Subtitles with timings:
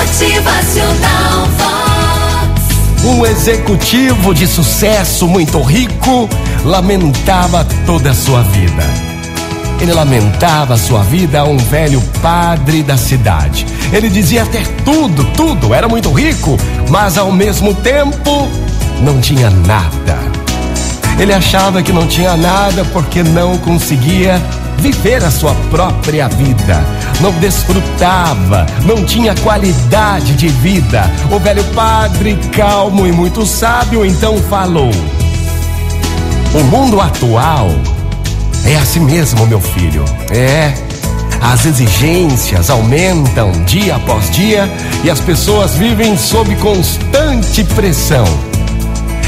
[0.00, 3.04] Motivacional Vox.
[3.04, 6.26] Um executivo de sucesso muito rico
[6.64, 8.82] lamentava toda a sua vida.
[9.78, 13.66] Ele lamentava a sua vida a um velho padre da cidade.
[13.92, 16.56] Ele dizia ter tudo, tudo, era muito rico,
[16.88, 18.48] mas ao mesmo tempo
[19.02, 20.39] não tinha nada.
[21.20, 24.40] Ele achava que não tinha nada porque não conseguia
[24.78, 26.82] viver a sua própria vida.
[27.20, 31.02] Não desfrutava, não tinha qualidade de vida.
[31.30, 34.90] O velho padre, calmo e muito sábio, então falou:
[36.54, 37.68] O mundo atual
[38.64, 40.06] é assim mesmo, meu filho.
[40.30, 40.72] É.
[41.42, 44.70] As exigências aumentam dia após dia
[45.04, 48.49] e as pessoas vivem sob constante pressão.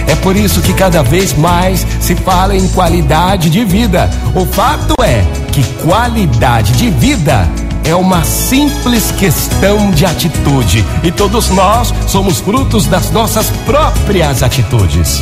[0.07, 4.11] É por isso que cada vez mais se fala em qualidade de vida.
[4.35, 7.49] O fato é que qualidade de vida
[7.85, 15.21] é uma simples questão de atitude e todos nós somos frutos das nossas próprias atitudes.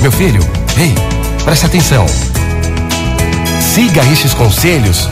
[0.00, 0.40] Meu filho,
[0.78, 0.94] ei,
[1.44, 2.06] preste atenção.
[3.60, 5.08] Siga estes conselhos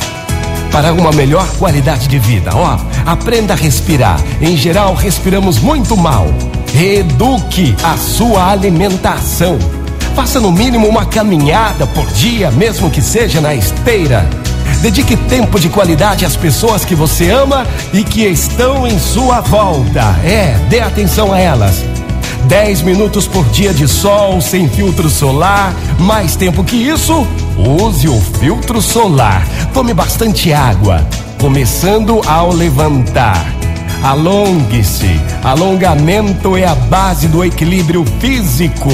[0.70, 2.50] para uma melhor qualidade de vida.
[2.54, 4.18] Ó, aprenda a respirar.
[4.40, 6.26] Em geral, respiramos muito mal.
[6.74, 9.56] Reeduque a sua alimentação.
[10.16, 14.28] Faça no mínimo uma caminhada por dia, mesmo que seja na esteira.
[14.82, 20.00] Dedique tempo de qualidade às pessoas que você ama e que estão em sua volta.
[20.24, 21.84] É, dê atenção a elas.
[22.48, 25.72] 10 minutos por dia de sol sem filtro solar.
[26.00, 27.24] Mais tempo que isso,
[27.56, 29.46] use o filtro solar.
[29.72, 31.06] Tome bastante água,
[31.38, 33.63] começando ao levantar.
[34.04, 35.18] Alongue-se.
[35.42, 38.90] Alongamento é a base do equilíbrio físico.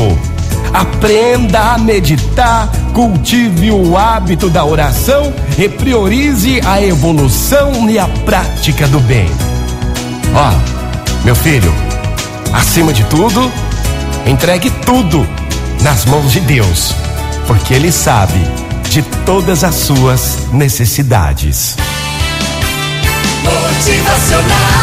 [0.73, 8.87] Aprenda a meditar, cultive o hábito da oração e priorize a evolução e a prática
[8.87, 9.29] do bem.
[10.33, 11.75] Ó, meu filho,
[12.53, 13.51] acima de tudo,
[14.25, 15.27] entregue tudo
[15.83, 16.95] nas mãos de Deus,
[17.49, 18.39] porque Ele sabe
[18.89, 21.77] de todas as suas necessidades.
[23.43, 24.80] Motivacional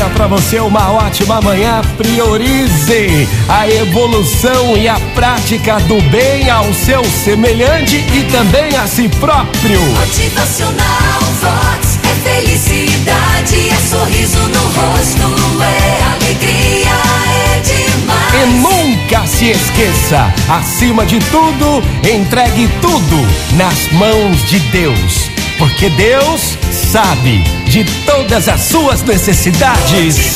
[0.00, 1.82] dia pra você, uma ótima manhã.
[1.98, 9.10] Priorize a evolução e a prática do bem ao seu semelhante e também a si
[9.20, 9.80] próprio.
[9.80, 11.98] Motivacional Vox.
[12.02, 16.96] É felicidade, é sorriso no rosto, é alegria,
[17.26, 18.34] é demais.
[18.34, 26.56] E nunca se esqueça, acima de tudo, entregue tudo nas mãos de Deus, porque Deus
[26.90, 30.34] sabe de todas as suas necessidades.